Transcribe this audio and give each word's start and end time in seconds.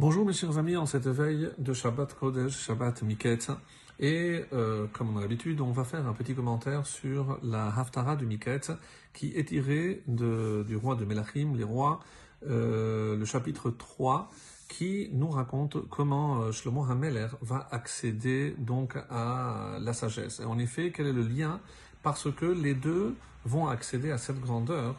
Bonjour 0.00 0.24
mes 0.24 0.32
chers 0.32 0.56
amis, 0.56 0.78
en 0.78 0.86
cette 0.86 1.08
veille 1.08 1.50
de 1.58 1.74
Shabbat 1.74 2.14
Kodesh, 2.14 2.56
Shabbat 2.58 3.02
Miket, 3.02 3.50
et 3.98 4.46
euh, 4.54 4.86
comme 4.94 5.14
on 5.14 5.18
a 5.18 5.20
l'habitude, 5.20 5.60
on 5.60 5.72
va 5.72 5.84
faire 5.84 6.06
un 6.08 6.14
petit 6.14 6.34
commentaire 6.34 6.86
sur 6.86 7.38
la 7.42 7.66
Haftara 7.66 8.16
du 8.16 8.24
Miket, 8.24 8.72
qui 9.12 9.36
est 9.36 9.48
tirée 9.48 10.02
de, 10.06 10.64
du 10.66 10.74
roi 10.74 10.94
de 10.94 11.04
Melachim, 11.04 11.52
les 11.54 11.64
rois, 11.64 12.00
euh, 12.48 13.14
le 13.14 13.24
chapitre 13.26 13.68
3, 13.68 14.30
qui 14.68 15.10
nous 15.12 15.28
raconte 15.28 15.86
comment 15.90 16.44
euh, 16.44 16.50
Shlomo 16.50 16.82
HaMeler 16.90 17.28
va 17.42 17.68
accéder 17.70 18.54
donc 18.56 18.96
à 19.10 19.76
la 19.80 19.92
sagesse. 19.92 20.40
Et 20.40 20.46
en 20.46 20.58
effet, 20.58 20.92
quel 20.92 21.08
est 21.08 21.12
le 21.12 21.24
lien? 21.24 21.60
Parce 22.02 22.32
que 22.32 22.46
les 22.46 22.72
deux 22.72 23.16
vont 23.44 23.68
accéder 23.68 24.12
à 24.12 24.16
cette 24.16 24.40
grandeur, 24.40 24.96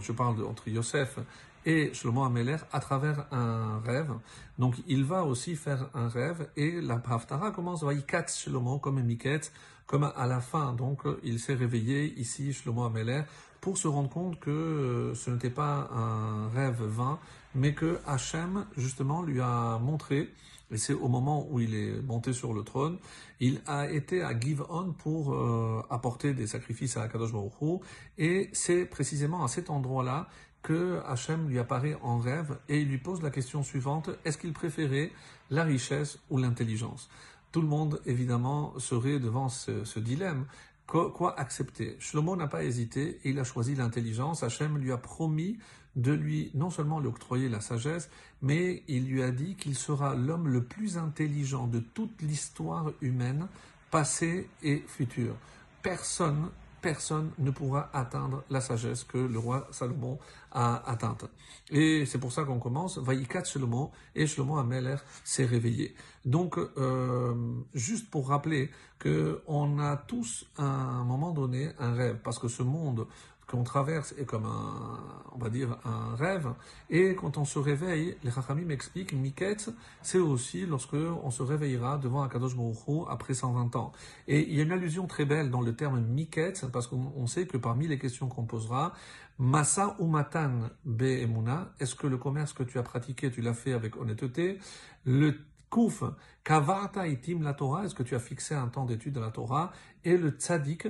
je 0.00 0.12
parle 0.12 0.42
entre 0.44 0.68
Yosef 0.68 1.18
et 1.66 1.92
Shlomo 1.92 2.24
Ameler 2.24 2.56
à 2.72 2.80
travers 2.80 3.26
un 3.32 3.80
rêve. 3.84 4.12
Donc 4.58 4.76
il 4.86 5.04
va 5.04 5.24
aussi 5.24 5.56
faire 5.56 5.90
un 5.92 6.08
rêve 6.08 6.48
et 6.56 6.80
la 6.80 7.02
Haftara 7.04 7.50
commence 7.50 7.82
Vaïkat 7.82 8.28
Shlomo 8.28 8.78
comme 8.78 9.02
Miket, 9.02 9.52
comme 9.86 10.10
à 10.16 10.26
la 10.26 10.40
fin. 10.40 10.72
Donc 10.72 11.02
il 11.22 11.38
s'est 11.40 11.54
réveillé 11.54 12.18
ici 12.18 12.52
Shlomo 12.52 12.84
Ameler 12.84 13.22
pour 13.60 13.76
se 13.76 13.88
rendre 13.88 14.08
compte 14.08 14.38
que 14.38 14.50
euh, 14.50 15.14
ce 15.14 15.30
n'était 15.30 15.50
pas 15.50 15.90
un 15.92 16.48
rêve 16.50 16.82
vain, 16.84 17.18
mais 17.54 17.74
que 17.74 17.98
Hachem 18.06 18.64
justement 18.76 19.22
lui 19.22 19.40
a 19.40 19.78
montré 19.78 20.32
et 20.70 20.78
c'est 20.78 20.94
au 20.94 21.08
moment 21.08 21.46
où 21.50 21.60
il 21.60 21.74
est 21.74 22.02
monté 22.02 22.32
sur 22.32 22.52
le 22.52 22.62
trône, 22.62 22.98
il 23.38 23.60
a 23.66 23.88
été 23.88 24.22
à 24.22 24.38
Give-On 24.38 24.92
pour 24.92 25.32
euh, 25.32 25.80
apporter 25.90 26.34
des 26.34 26.46
sacrifices 26.46 26.96
à 26.96 27.02
Akadosh 27.02 27.32
Baruch 27.32 27.82
et 28.18 28.50
c'est 28.52 28.84
précisément 28.84 29.44
à 29.44 29.48
cet 29.48 29.70
endroit-là 29.70 30.28
que 30.66 31.00
Hachem 31.06 31.48
lui 31.48 31.60
apparaît 31.60 31.96
en 32.02 32.18
rêve 32.18 32.58
et 32.68 32.80
il 32.80 32.88
lui 32.88 32.98
pose 32.98 33.22
la 33.22 33.30
question 33.30 33.62
suivante, 33.62 34.10
est-ce 34.24 34.36
qu'il 34.36 34.52
préférait 34.52 35.12
la 35.48 35.62
richesse 35.62 36.18
ou 36.28 36.38
l'intelligence? 36.38 37.08
Tout 37.52 37.60
le 37.60 37.68
monde, 37.68 38.02
évidemment, 38.04 38.76
serait 38.80 39.20
devant 39.20 39.48
ce, 39.48 40.00
dilemme. 40.00 40.44
Quoi, 40.88 41.38
accepter? 41.38 41.94
Shlomo 42.00 42.34
n'a 42.34 42.48
pas 42.48 42.64
hésité 42.64 43.20
et 43.22 43.30
il 43.30 43.38
a 43.38 43.44
choisi 43.44 43.76
l'intelligence. 43.76 44.42
Hachem 44.42 44.76
lui 44.76 44.90
a 44.90 44.96
promis 44.96 45.56
de 45.94 46.10
lui 46.10 46.50
non 46.54 46.70
seulement 46.70 46.98
lui 46.98 47.06
octroyer 47.06 47.48
la 47.48 47.60
sagesse, 47.60 48.10
mais 48.42 48.82
il 48.88 49.06
lui 49.06 49.22
a 49.22 49.30
dit 49.30 49.54
qu'il 49.54 49.76
sera 49.76 50.16
l'homme 50.16 50.48
le 50.48 50.64
plus 50.64 50.98
intelligent 50.98 51.68
de 51.68 51.78
toute 51.78 52.20
l'histoire 52.22 52.90
humaine, 53.02 53.46
passée 53.92 54.50
et 54.64 54.82
future. 54.88 55.36
Personne 55.80 56.50
personne 56.86 57.32
ne 57.38 57.50
pourra 57.50 57.90
atteindre 57.92 58.44
la 58.48 58.60
sagesse 58.60 59.02
que 59.02 59.18
le 59.18 59.40
roi 59.40 59.66
Salomon 59.72 60.20
a 60.52 60.88
atteinte. 60.88 61.24
Et 61.68 62.06
c'est 62.06 62.18
pour 62.18 62.30
ça 62.30 62.44
qu'on 62.44 62.60
commence, 62.60 62.98
Vaïkat 62.98 63.42
Shlomo, 63.42 63.90
et 64.14 64.28
Shlomo 64.28 64.56
Ameler 64.56 64.94
s'est 65.24 65.46
réveillé. 65.46 65.96
Donc, 66.24 66.56
euh, 66.58 67.34
juste 67.74 68.08
pour 68.08 68.28
rappeler 68.28 68.70
qu'on 69.02 69.80
a 69.80 69.96
tous, 69.96 70.46
à 70.56 70.62
un 70.62 71.02
moment 71.02 71.32
donné, 71.32 71.70
un 71.80 71.92
rêve, 71.92 72.18
parce 72.22 72.38
que 72.38 72.46
ce 72.46 72.62
monde 72.62 73.08
qu'on 73.48 73.64
traverse 73.64 74.14
est 74.16 74.24
comme 74.24 74.46
un, 74.46 75.15
on 75.36 75.44
va 75.44 75.50
dire, 75.50 75.78
un 75.84 76.14
rêve. 76.16 76.48
Et 76.90 77.14
quand 77.14 77.36
on 77.36 77.44
se 77.44 77.58
réveille, 77.58 78.16
les 78.24 78.30
Chachamim 78.30 78.64
m'expliquent, 78.64 79.12
Miket, 79.12 79.70
c'est 80.02 80.18
aussi 80.18 80.66
lorsque 80.66 80.94
on 80.94 81.30
se 81.30 81.42
réveillera 81.42 81.98
devant 81.98 82.22
Akadosh 82.22 82.56
Baruch 82.56 83.06
après 83.08 83.34
120 83.34 83.76
ans. 83.76 83.92
Et 84.26 84.48
il 84.48 84.56
y 84.56 84.60
a 84.60 84.62
une 84.62 84.72
allusion 84.72 85.06
très 85.06 85.24
belle 85.24 85.50
dans 85.50 85.60
le 85.60 85.76
terme 85.76 86.00
Miket, 86.00 86.66
parce 86.72 86.86
qu'on 86.86 87.26
sait 87.26 87.46
que 87.46 87.56
parmi 87.56 87.86
les 87.86 87.98
questions 87.98 88.28
qu'on 88.28 88.44
posera, 88.44 88.92
Massa 89.38 89.96
ou 89.98 90.06
Matan 90.06 90.70
Be 90.84 91.02
Emuna, 91.02 91.72
est-ce 91.78 91.94
que 91.94 92.06
le 92.06 92.16
commerce 92.16 92.54
que 92.54 92.62
tu 92.62 92.78
as 92.78 92.82
pratiqué, 92.82 93.30
tu 93.30 93.42
l'as 93.42 93.54
fait 93.54 93.74
avec 93.74 93.96
honnêteté? 93.96 94.58
Le 95.04 95.34
Kouf, 95.68 96.04
Kavarta 96.42 97.06
Itim 97.06 97.42
la 97.42 97.52
Torah, 97.52 97.84
est-ce 97.84 97.94
que 97.94 98.02
tu 98.02 98.14
as 98.14 98.20
fixé 98.20 98.54
un 98.54 98.68
temps 98.68 98.86
d'étude 98.86 99.12
de 99.12 99.20
la 99.20 99.30
Torah? 99.30 99.72
Et 100.04 100.16
le 100.16 100.30
Tzadik, 100.30 100.88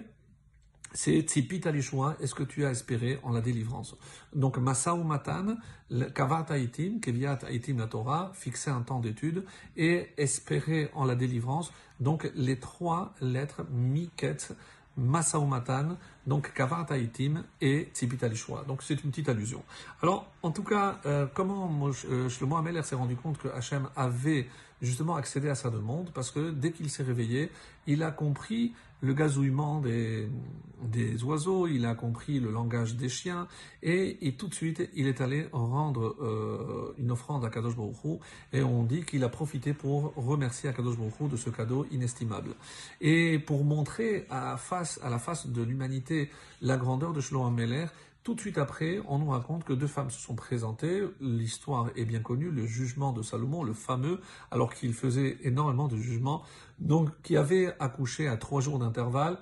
c'est 0.97 1.21
Tzipit 1.21 1.61
Alishua, 1.69 2.17
est-ce 2.21 2.35
que 2.35 2.43
tu 2.43 2.65
as 2.65 2.71
espéré 2.71 3.21
en 3.23 3.31
la 3.31 3.43
délivrance? 3.43 3.95
Donc, 4.35 4.57
Masa 4.57 4.95
ou 4.95 5.05
Matan, 5.05 5.57
Kavat 6.15 6.47
Aitim, 6.57 7.01
Keviat 7.03 7.41
Aitim 7.51 7.77
la 7.77 7.87
Torah, 7.87 8.31
fixer 8.33 8.71
un 8.71 8.81
temps 8.81 9.01
d'étude 9.01 9.45
et 9.77 10.09
espérer 10.17 10.91
en 10.95 11.05
la 11.05 11.15
délivrance. 11.15 11.71
Donc, 12.01 12.31
les 12.35 12.59
trois 12.59 13.15
lettres 13.21 13.67
Miket, 13.71 14.57
Masa 14.97 15.39
ou 15.39 15.45
Matan, 15.45 15.99
donc 16.27 16.55
Kavat 16.55 16.87
Aitim 16.97 17.45
et 17.61 17.91
Tzipit 17.93 18.25
Alishua. 18.25 18.65
Donc, 18.67 18.83
c'est 18.83 19.05
une 19.05 19.11
petite 19.11 19.29
allusion. 19.29 19.63
Alors, 20.01 20.33
en 20.43 20.51
tout 20.51 20.65
cas, 20.65 20.99
euh, 21.05 21.27
comment 21.35 21.91
euh, 22.09 22.31
Shlomo 22.31 22.57
Ameler 22.57 22.83
s'est 22.83 22.97
rendu 22.97 23.17
compte 23.17 23.37
que 23.37 23.49
Hachem 23.49 23.91
avait 23.97 24.49
justement 24.81 25.17
accédé 25.17 25.51
à 25.51 25.57
sa 25.57 25.69
demande? 25.69 26.11
Parce 26.15 26.31
que 26.31 26.53
dès 26.53 26.73
qu'il 26.73 26.89
s'est 26.89 27.03
réveillé, 27.03 27.51
il 27.87 28.03
a 28.03 28.11
compris 28.11 28.73
le 29.03 29.13
gazouillement 29.13 29.81
des, 29.81 30.29
des 30.87 31.23
oiseaux, 31.25 31.67
il 31.67 31.87
a 31.87 31.95
compris 31.95 32.41
le 32.41 32.51
langage 32.51 32.97
des 32.97 33.09
chiens, 33.09 33.49
et, 33.83 34.35
tout 34.39 34.49
de 34.49 34.55
suite, 34.55 34.89
il 34.95 35.07
est 35.07 35.21
allé 35.21 35.49
rendre 35.53 36.17
euh, 36.21 36.95
une 36.99 37.11
offrande 37.11 37.45
à 37.45 37.51
Kadosh 37.51 37.75
et 38.53 38.63
on 38.63 38.83
dit 38.83 39.05
qu'il 39.05 39.25
a 39.25 39.29
profité 39.29 39.73
pour 39.73 40.13
remercier 40.17 40.73
Kadosh 40.73 40.97
Baruch 40.97 41.31
de 41.31 41.37
ce 41.37 41.51
cadeau 41.51 41.87
inestimable. 41.91 42.55
Et 43.01 43.39
pour 43.39 43.65
montrer 43.65 44.27
à, 44.31 44.57
face, 44.57 45.01
à 45.03 45.11
la 45.11 45.19
face 45.19 45.47
de 45.47 45.63
l'humanité 45.63 46.31
la 46.63 46.77
grandeur 46.77 47.13
de 47.13 47.21
Shlomo 47.21 47.51
Meller, 47.51 47.87
tout 48.27 48.35
de 48.35 48.41
suite 48.41 48.59
après, 48.59 48.99
on 49.07 49.21
nous 49.21 49.31
raconte 49.31 49.63
que 49.63 49.73
deux 49.73 49.87
femmes 49.87 50.11
se 50.11 50.21
sont 50.21 50.35
présentées. 50.35 51.05
L'histoire 51.21 51.91
est 51.95 52.05
bien 52.05 52.19
connue, 52.19 52.51
le 52.51 52.67
jugement 52.67 53.13
de 53.13 53.23
Salomon, 53.23 53.63
le 53.63 53.73
fameux, 53.73 54.21
alors 54.51 54.75
qu'il 54.75 54.95
faisait 54.95 55.39
énormément 55.45 55.87
de 55.87 55.97
jugements, 55.97 56.43
donc 56.81 57.11
qui 57.23 57.37
avait 57.37 57.73
accouché 57.79 58.27
à 58.27 58.37
trois 58.37 58.61
jours 58.61 58.81
d'intervalle. 58.81 59.39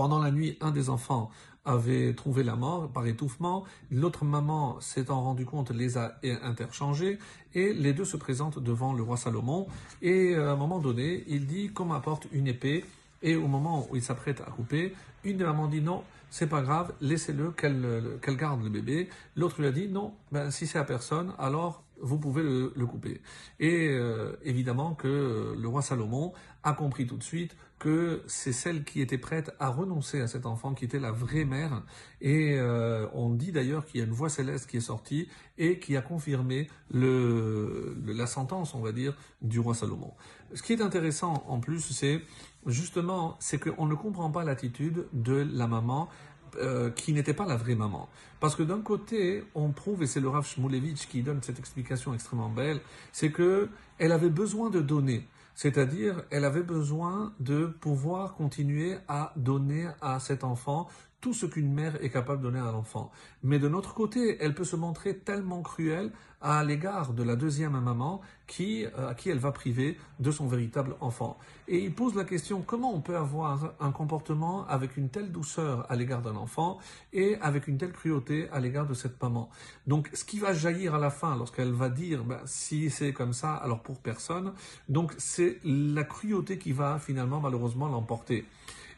Pendant 0.00 0.18
la 0.18 0.30
nuit, 0.30 0.56
un 0.62 0.70
des 0.70 0.88
enfants 0.88 1.28
avait 1.66 2.14
trouvé 2.14 2.42
la 2.42 2.56
mort 2.56 2.88
par 2.88 3.06
étouffement. 3.06 3.64
L'autre 3.90 4.24
maman, 4.24 4.80
s'étant 4.80 5.20
rendu 5.20 5.44
compte, 5.44 5.72
les 5.72 5.98
a 5.98 6.18
interchangés. 6.42 7.18
Et 7.52 7.74
les 7.74 7.92
deux 7.92 8.06
se 8.06 8.16
présentent 8.16 8.58
devant 8.58 8.94
le 8.94 9.02
roi 9.02 9.18
Salomon. 9.18 9.66
Et 10.00 10.36
à 10.36 10.52
un 10.52 10.56
moment 10.56 10.78
donné, 10.78 11.22
il 11.26 11.46
dit 11.46 11.68
qu'on 11.68 11.84
m'apporte 11.84 12.28
une 12.32 12.46
épée. 12.46 12.86
Et 13.20 13.36
au 13.36 13.46
moment 13.46 13.86
où 13.90 13.96
il 13.96 14.02
s'apprête 14.02 14.40
à 14.40 14.50
couper, 14.50 14.94
une 15.22 15.36
des 15.36 15.44
mamans 15.44 15.68
dit 15.68 15.82
non, 15.82 16.02
c'est 16.30 16.48
pas 16.48 16.62
grave, 16.62 16.94
laissez-le, 17.02 17.50
qu'elle 17.50 18.36
garde 18.38 18.64
le 18.64 18.70
bébé. 18.70 19.10
L'autre 19.36 19.60
lui 19.60 19.68
a 19.68 19.72
dit 19.72 19.86
non, 19.86 20.14
ben, 20.32 20.50
si 20.50 20.66
c'est 20.66 20.78
à 20.78 20.84
personne, 20.84 21.34
alors 21.38 21.82
vous 22.00 22.18
pouvez 22.18 22.42
le, 22.42 22.86
couper. 22.86 23.20
Et 23.58 23.88
euh, 23.88 24.36
évidemment 24.42 24.94
que 24.94 25.54
le 25.58 25.68
roi 25.68 25.82
Salomon 25.82 26.32
a 26.62 26.72
compris 26.72 27.06
tout 27.06 27.16
de 27.16 27.22
suite 27.22 27.56
que 27.78 28.22
c'est 28.26 28.52
celle 28.52 28.84
qui 28.84 29.00
était 29.00 29.18
prête 29.18 29.54
à 29.58 29.68
renoncer 29.68 30.20
à 30.20 30.26
cet 30.26 30.44
enfant 30.44 30.74
qui 30.74 30.84
était 30.84 30.98
la 30.98 31.12
vraie 31.12 31.46
mère. 31.46 31.82
Et 32.20 32.56
euh, 32.58 33.06
on 33.14 33.30
dit 33.30 33.52
d'ailleurs 33.52 33.86
qu'il 33.86 34.00
y 34.00 34.02
a 34.02 34.06
une 34.06 34.12
voix 34.12 34.28
céleste 34.28 34.68
qui 34.68 34.76
est 34.76 34.82
sortie 34.82 35.28
et 35.56 35.78
qui 35.78 35.96
a 35.96 36.02
confirmé 36.02 36.68
la 36.90 38.26
sentence, 38.26 38.74
on 38.74 38.80
va 38.80 38.92
dire, 38.92 39.16
du 39.40 39.60
roi 39.60 39.74
Salomon. 39.74 40.12
Ce 40.52 40.62
qui 40.62 40.74
est 40.74 40.82
intéressant 40.82 41.42
en 41.48 41.60
plus, 41.60 41.80
c'est 41.80 42.20
justement, 42.66 43.36
c'est 43.40 43.58
qu'on 43.58 43.86
ne 43.86 43.94
comprend 43.94 44.30
pas 44.30 44.44
l'attitude 44.44 45.06
de 45.14 45.48
la 45.50 45.66
maman 45.66 46.08
euh, 46.56 46.90
qui 46.90 47.12
n'était 47.12 47.34
pas 47.34 47.46
la 47.46 47.56
vraie 47.56 47.74
maman. 47.74 48.08
Parce 48.40 48.54
que 48.56 48.62
d'un 48.62 48.80
côté, 48.80 49.44
on 49.54 49.70
prouve, 49.70 50.02
et 50.02 50.06
c'est 50.06 50.20
le 50.20 50.28
Rav 50.28 50.46
Shmulevitch 50.46 51.06
qui 51.08 51.22
donne 51.22 51.42
cette 51.42 51.58
explication 51.58 52.14
extrêmement 52.14 52.48
belle, 52.48 52.80
c'est 53.12 53.30
que 53.30 53.68
elle 53.98 54.12
avait 54.12 54.30
besoin 54.30 54.70
de 54.70 54.80
donner. 54.80 55.26
C'est-à-dire, 55.54 56.22
elle 56.30 56.44
avait 56.44 56.62
besoin 56.62 57.34
de 57.38 57.66
pouvoir 57.66 58.34
continuer 58.34 58.96
à 59.08 59.32
donner 59.36 59.88
à 60.00 60.18
cet 60.18 60.42
enfant 60.42 60.88
tout 61.20 61.34
ce 61.34 61.46
qu'une 61.46 61.72
mère 61.72 62.02
est 62.02 62.10
capable 62.10 62.42
de 62.42 62.50
donner 62.50 62.60
à 62.60 62.72
l'enfant. 62.72 63.10
Mais 63.42 63.58
de 63.58 63.68
notre 63.68 63.94
côté, 63.94 64.38
elle 64.40 64.54
peut 64.54 64.64
se 64.64 64.76
montrer 64.76 65.16
tellement 65.16 65.62
cruelle 65.62 66.10
à 66.40 66.64
l'égard 66.64 67.12
de 67.12 67.22
la 67.22 67.36
deuxième 67.36 67.78
maman 67.78 68.22
qui, 68.46 68.86
euh, 68.86 69.10
à 69.10 69.14
qui 69.14 69.28
elle 69.28 69.38
va 69.38 69.52
priver 69.52 69.98
de 70.18 70.30
son 70.30 70.46
véritable 70.46 70.96
enfant. 71.00 71.38
Et 71.68 71.78
il 71.78 71.94
pose 71.94 72.14
la 72.14 72.24
question 72.24 72.62
comment 72.62 72.94
on 72.94 73.00
peut 73.00 73.16
avoir 73.16 73.74
un 73.78 73.92
comportement 73.92 74.66
avec 74.66 74.96
une 74.96 75.10
telle 75.10 75.30
douceur 75.30 75.86
à 75.90 75.96
l'égard 75.96 76.22
d'un 76.22 76.36
enfant 76.36 76.78
et 77.12 77.36
avec 77.42 77.68
une 77.68 77.76
telle 77.76 77.92
cruauté 77.92 78.48
à 78.52 78.60
l'égard 78.60 78.86
de 78.86 78.94
cette 78.94 79.20
maman? 79.22 79.50
Donc 79.86 80.08
ce 80.14 80.24
qui 80.24 80.38
va 80.38 80.54
jaillir 80.54 80.94
à 80.94 80.98
la 80.98 81.10
fin 81.10 81.36
lorsqu'elle 81.36 81.72
va 81.72 81.90
dire 81.90 82.24
ben, 82.24 82.40
si 82.46 82.90
c'est 82.90 83.12
comme 83.12 83.34
ça, 83.34 83.54
alors 83.54 83.80
pour 83.80 83.98
personne, 83.98 84.52
donc 84.88 85.12
c'est 85.18 85.58
la 85.62 86.04
cruauté 86.04 86.58
qui 86.58 86.72
va 86.72 86.98
finalement 86.98 87.40
malheureusement 87.40 87.88
l'emporter. 87.88 88.46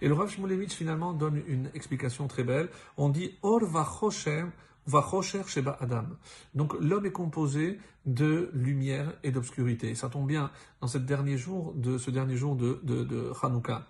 Et 0.02 0.08
le 0.08 0.14
Rav 0.14 0.28
Shmulevitch 0.28 0.74
finalement 0.74 1.12
donne 1.12 1.42
une 1.46 1.70
explication 1.74 2.26
très 2.26 2.42
belle. 2.42 2.68
On 2.96 3.08
dit 3.08 3.38
Or 3.42 3.60
vachosher 3.64 4.46
sheba 5.46 5.78
Adam. 5.80 6.06
Donc 6.56 6.74
l'homme 6.80 7.06
est 7.06 7.12
composé 7.12 7.78
de 8.04 8.50
lumière 8.52 9.12
et 9.22 9.30
d'obscurité. 9.30 9.94
Ça 9.94 10.08
tombe 10.08 10.26
bien 10.26 10.50
dans 10.80 10.88
ce 10.88 10.98
dernier 10.98 11.38
jour 11.38 11.72
de 11.76 11.98
ce 11.98 13.46
Hanouka. 13.46 13.86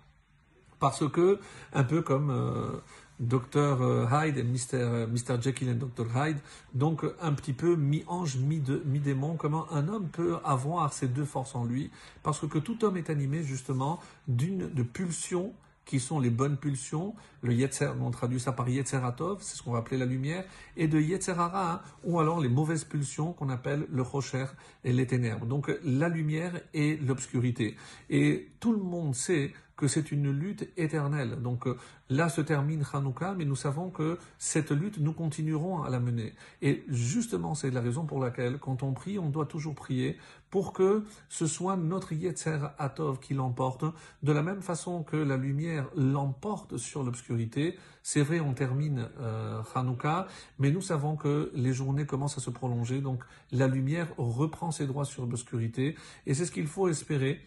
Parce 0.79 1.09
que, 1.09 1.39
un 1.71 1.83
peu 1.83 2.03
comme 2.03 2.29
euh, 2.29 2.77
Dr 3.19 4.07
Hyde 4.11 4.37
et 4.37 4.43
Mr. 4.43 5.07
Mr. 5.07 5.41
Jekyll 5.41 5.69
et 5.69 5.73
Dr. 5.73 6.05
Hyde, 6.15 6.37
donc 6.75 7.05
un 7.21 7.33
petit 7.33 7.53
peu 7.53 7.75
mi-ange, 7.75 8.37
mi-démon, 8.37 9.35
comment 9.35 9.71
un 9.71 9.87
homme 9.87 10.09
peut 10.09 10.37
avoir 10.43 10.93
ces 10.93 11.07
deux 11.07 11.25
forces 11.25 11.55
en 11.55 11.65
lui, 11.65 11.89
parce 12.21 12.39
que, 12.39 12.45
que 12.45 12.59
tout 12.59 12.85
homme 12.85 12.97
est 12.97 13.09
animé 13.09 13.41
justement 13.41 13.99
d'une 14.27 14.69
de 14.69 14.83
pulsions 14.83 15.53
qui 15.85 15.99
sont 15.99 16.19
les 16.19 16.29
bonnes 16.29 16.57
pulsions, 16.57 17.13
le 17.41 17.53
Yetzer, 17.53 17.91
on 17.99 18.11
traduit 18.11 18.39
ça 18.39 18.51
par 18.51 18.69
Yetzeratov, 18.69 19.41
c'est 19.41 19.57
ce 19.57 19.63
qu'on 19.63 19.71
va 19.71 19.79
appeler 19.79 19.97
la 19.97 20.05
lumière, 20.05 20.45
et 20.77 20.87
de 20.87 20.99
Yetzerara, 20.99 21.73
hein, 21.73 21.81
ou 22.03 22.19
alors 22.19 22.39
les 22.39 22.49
mauvaises 22.49 22.83
pulsions 22.83 23.33
qu'on 23.33 23.49
appelle 23.49 23.85
le 23.89 24.01
Rocher 24.01 24.45
et 24.83 24.93
les 24.93 25.07
ténèbres. 25.07 25.45
Donc 25.45 25.71
la 25.83 26.09
lumière 26.09 26.59
et 26.73 26.97
l'obscurité. 26.97 27.75
Et 28.09 28.49
tout 28.59 28.71
le 28.71 28.81
monde 28.81 29.15
sait 29.15 29.51
que 29.75 29.87
c'est 29.87 30.11
une 30.11 30.31
lutte 30.31 30.69
éternelle. 30.77 31.41
Donc 31.41 31.67
euh, 31.67 31.77
là 32.09 32.29
se 32.29 32.41
termine 32.41 32.83
Hanouka, 32.93 33.33
mais 33.37 33.45
nous 33.45 33.55
savons 33.55 33.89
que 33.89 34.17
cette 34.37 34.71
lutte, 34.71 34.99
nous 34.99 35.13
continuerons 35.13 35.83
à 35.83 35.89
la 35.89 35.99
mener. 35.99 36.33
Et 36.61 36.83
justement, 36.87 37.55
c'est 37.55 37.71
la 37.71 37.81
raison 37.81 38.05
pour 38.05 38.19
laquelle, 38.19 38.59
quand 38.59 38.83
on 38.83 38.93
prie, 38.93 39.17
on 39.17 39.29
doit 39.29 39.45
toujours 39.45 39.75
prier 39.75 40.17
pour 40.53 40.71
que 40.71 41.03
ce 41.29 41.47
soit 41.47 41.75
notre 41.77 42.13
Yetzer 42.13 42.59
Atov 42.77 43.19
qui 43.19 43.33
l'emporte, 43.33 43.85
de 44.21 44.31
la 44.31 44.43
même 44.43 44.61
façon 44.61 45.01
que 45.01 45.17
la 45.17 45.35
lumière 45.35 45.87
l'emporte 45.95 46.77
sur 46.77 47.03
l'obscurité. 47.03 47.79
C'est 48.03 48.21
vrai, 48.21 48.39
on 48.39 48.53
termine 48.53 49.09
euh, 49.19 49.63
Hanouka, 49.73 50.27
mais 50.59 50.69
nous 50.69 50.81
savons 50.81 51.15
que 51.15 51.51
les 51.55 51.73
journées 51.73 52.05
commencent 52.05 52.37
à 52.37 52.41
se 52.41 52.51
prolonger, 52.51 53.01
donc 53.01 53.23
la 53.51 53.67
lumière 53.67 54.09
reprend 54.17 54.69
ses 54.69 54.85
droits 54.85 55.05
sur 55.05 55.25
l'obscurité, 55.25 55.95
et 56.27 56.35
c'est 56.35 56.45
ce 56.45 56.51
qu'il 56.51 56.67
faut 56.67 56.87
espérer 56.87 57.41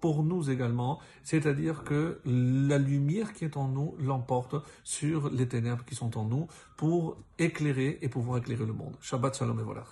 pour 0.00 0.22
nous 0.22 0.50
également, 0.50 0.98
c'est-à-dire 1.22 1.84
que 1.84 2.20
la 2.24 2.78
lumière 2.78 3.32
qui 3.32 3.44
est 3.44 3.56
en 3.56 3.68
nous 3.68 3.94
l'emporte 3.98 4.56
sur 4.84 5.30
les 5.30 5.46
ténèbres 5.48 5.84
qui 5.84 5.94
sont 5.94 6.16
en 6.18 6.24
nous 6.24 6.46
pour 6.76 7.16
éclairer 7.38 7.98
et 8.02 8.08
pouvoir 8.08 8.38
éclairer 8.38 8.66
le 8.66 8.72
monde. 8.72 8.96
Shabbat 9.00 9.36
shalom 9.36 9.60
et 9.60 9.62
voilà. 9.62 9.84